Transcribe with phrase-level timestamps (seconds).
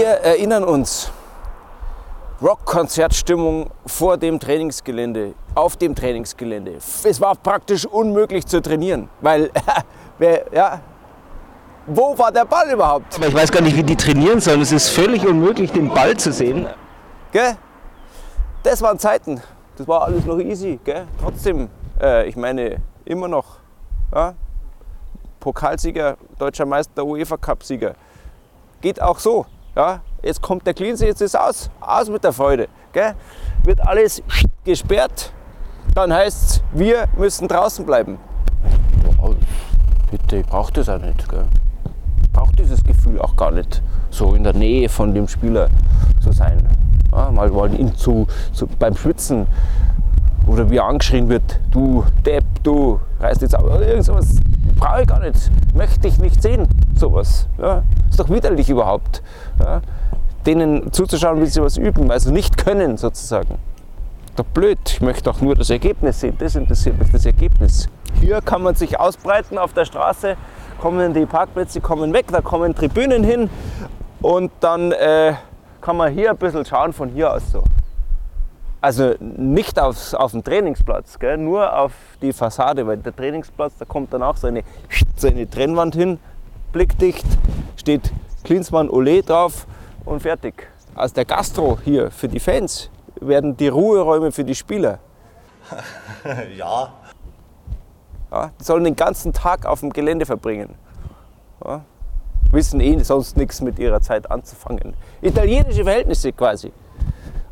[0.00, 1.12] Wir erinnern uns,
[2.40, 6.76] Rock-Konzertstimmung vor dem Trainingsgelände, auf dem Trainingsgelände.
[7.04, 9.50] Es war praktisch unmöglich zu trainieren, weil,
[10.52, 10.80] ja,
[11.86, 13.14] wo war der Ball überhaupt?
[13.14, 14.62] Aber ich weiß gar nicht, wie die trainieren sollen.
[14.62, 16.66] Es ist völlig unmöglich, den Ball zu sehen.
[17.30, 17.58] Gell?
[18.62, 19.42] Das waren Zeiten.
[19.76, 20.80] Das war alles noch easy.
[20.82, 21.06] Gell?
[21.20, 21.68] Trotzdem,
[22.00, 23.58] äh, ich meine, immer noch
[24.14, 24.32] ja?
[25.40, 27.94] Pokalsieger, deutscher Meister, UEFA-Cup-Sieger.
[28.80, 29.44] Geht auch so.
[29.74, 30.00] Ja?
[30.22, 31.70] Jetzt kommt der Cleansee, jetzt ist aus.
[31.80, 32.68] Aus mit der Freude.
[32.92, 33.14] Gell?
[33.62, 34.22] Wird alles
[34.64, 35.32] gesperrt,
[35.94, 38.18] dann heißt es, wir müssen draußen bleiben.
[39.22, 39.34] Oh,
[40.10, 41.28] bitte, ich brauche das auch nicht.
[41.28, 41.44] Gell?
[42.22, 45.68] Ich brauche dieses Gefühl auch gar nicht, so in der Nähe von dem Spieler
[46.22, 46.68] zu sein.
[47.12, 49.46] Ja, mal wollen ihn zu, zu, beim Schwitzen
[50.46, 54.36] oder wie angeschrien wird, du Depp, du reißt jetzt aber irgend sowas
[54.80, 57.46] brauche ich gar nicht, möchte ich nicht sehen, sowas.
[57.58, 59.22] Ja, ist doch widerlich überhaupt.
[59.60, 59.82] Ja,
[60.46, 63.58] denen zuzuschauen, wie sie was üben, also nicht können sozusagen.
[64.36, 67.88] Doch blöd, ich möchte auch nur das Ergebnis sehen, das interessiert mich, das Ergebnis.
[68.20, 70.36] Hier kann man sich ausbreiten auf der Straße,
[70.80, 73.50] kommen die Parkplätze kommen weg, da kommen Tribünen hin
[74.22, 75.34] und dann äh,
[75.82, 77.62] kann man hier ein bisschen schauen von hier aus so.
[78.80, 81.92] Also nicht aufs, auf den Trainingsplatz, gell, nur auf
[82.22, 84.62] die Fassade, weil der Trainingsplatz, da kommt dann auch so eine,
[85.16, 86.18] so eine Trennwand hin,
[86.72, 87.26] blickdicht,
[87.76, 88.10] steht
[88.44, 89.66] Klinsmann Ole drauf
[90.06, 90.66] und fertig.
[90.94, 94.98] Aus der Gastro hier für die Fans werden die Ruheräume für die Spieler.
[96.56, 96.92] ja.
[98.30, 98.50] ja.
[98.58, 100.74] Die sollen den ganzen Tag auf dem Gelände verbringen.
[101.64, 101.82] Ja.
[102.50, 104.94] Wissen eh sonst nichts mit ihrer Zeit anzufangen.
[105.20, 106.72] Italienische Verhältnisse quasi.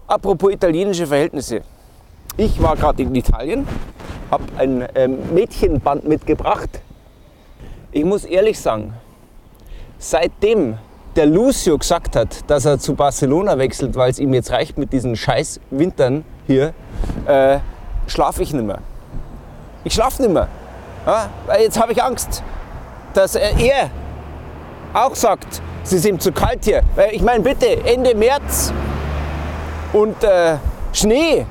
[0.08, 1.60] Apropos italienische Verhältnisse.
[2.38, 3.68] Ich war gerade in Italien,
[4.30, 6.70] habe ein ähm, Mädchenband mitgebracht.
[7.92, 8.94] Ich muss ehrlich sagen,
[9.98, 10.78] seitdem
[11.14, 14.94] der Lucio gesagt hat, dass er zu Barcelona wechselt, weil es ihm jetzt reicht mit
[14.94, 16.72] diesen scheiß Wintern hier,
[17.26, 17.58] äh,
[18.06, 18.78] schlafe ich nicht mehr.
[19.84, 20.48] Ich schlafe nicht mehr.
[21.04, 22.42] Ja, weil jetzt habe ich Angst,
[23.12, 23.90] dass er, er
[24.94, 26.80] auch sagt, es ist ihm zu kalt hier.
[27.12, 28.72] Ich meine, bitte, Ende März
[29.92, 30.56] und äh,
[30.92, 31.46] Schnee.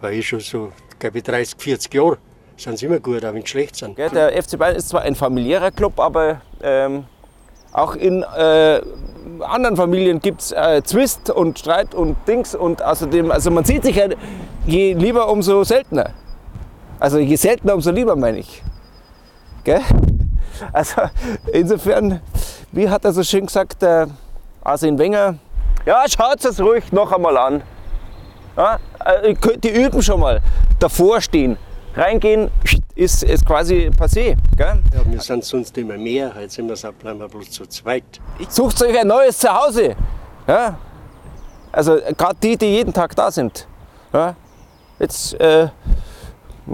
[0.00, 2.18] War ich schon so, glaube ich, 30, 40 Jahre.
[2.56, 3.98] Sind sie immer gut, auch wenn sie schlecht sind.
[3.98, 7.04] Ja, der FC Bayern ist zwar ein familiärer Club, aber ähm,
[7.72, 8.80] auch in äh,
[9.40, 12.54] anderen Familien gibt es äh, Zwist und Streit und Dings.
[12.54, 14.08] Und außerdem, also man sieht sich ja
[14.66, 16.10] je lieber, umso seltener.
[16.98, 18.62] Also je seltener, umso lieber, meine ich.
[19.64, 19.80] Gell?
[20.72, 21.02] Also
[21.52, 22.22] insofern,
[22.72, 24.08] wie hat er so schön gesagt, der
[24.64, 25.34] Arsene Wenger,
[25.86, 27.62] ja, schaut es ruhig noch einmal an.
[28.56, 30.40] Ja, äh, die üben schon mal.
[30.78, 31.56] Davor stehen,
[31.94, 32.50] reingehen,
[32.94, 34.36] ist, ist quasi passé.
[34.56, 34.82] Gell?
[34.92, 38.04] Ja, wir sind sonst immer mehr, jetzt sind wir, so, bleiben wir bloß zu zweit.
[38.48, 39.94] Sucht euch ein neues Zuhause.
[40.46, 40.76] Ja?
[41.70, 43.68] Also gerade die, die jeden Tag da sind.
[44.12, 44.34] Ja?
[44.98, 45.68] Jetzt äh,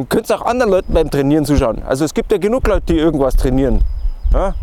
[0.08, 1.82] könnt ihr auch anderen Leuten beim Trainieren zuschauen.
[1.82, 3.82] Also es gibt ja genug Leute, die irgendwas trainieren.
[4.32, 4.54] Ja?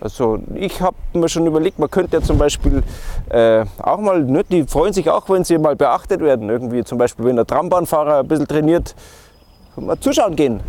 [0.00, 2.82] Also ich habe mir schon überlegt, man könnte ja zum Beispiel
[3.28, 6.48] äh, auch mal, ne, die freuen sich auch, wenn sie mal beachtet werden.
[6.48, 8.94] Irgendwie zum Beispiel, wenn der Trambahnfahrer ein bisschen trainiert,
[9.76, 10.60] mal zuschauen gehen.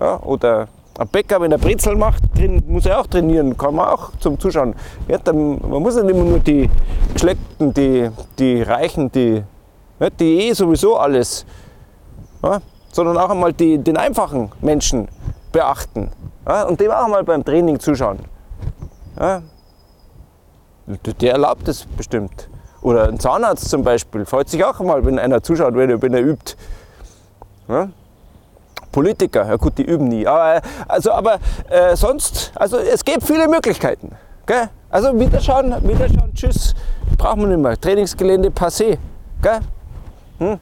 [0.00, 2.22] Ja, oder ein Bäcker, wenn er Brezel macht,
[2.66, 4.74] muss er auch trainieren, kann man auch zum Zuschauen.
[5.06, 6.70] Ja, dann, man muss nicht immer nur die
[7.12, 9.42] Geschleckten, die, die Reichen, die,
[10.00, 11.44] ja, die eh sowieso alles,
[12.42, 12.60] ja,
[12.90, 15.08] sondern auch einmal die, den einfachen Menschen
[15.52, 16.10] beachten
[16.46, 18.18] ja, und dem auch mal beim Training zuschauen.
[19.18, 19.42] Ja,
[21.20, 22.48] der erlaubt es bestimmt.
[22.82, 26.14] Oder ein Zahnarzt zum Beispiel freut sich auch mal, wenn einer zuschaut, wenn er, wenn
[26.14, 26.54] er übt.
[27.68, 27.88] Ja?
[28.92, 30.26] Politiker, ja gut, die üben nie.
[30.26, 34.12] Aber, also, aber äh, sonst, also es gibt viele Möglichkeiten.
[34.46, 34.70] Gell?
[34.90, 36.74] Also wieder schauen, wieder schauen, tschüss,
[37.18, 37.78] brauchen wir nicht mehr.
[37.78, 38.96] Trainingsgelände passé.
[39.42, 39.60] Gell?
[40.38, 40.58] Hm?